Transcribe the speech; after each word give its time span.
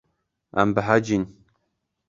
Em 0.61 0.69
behecîn. 0.75 1.23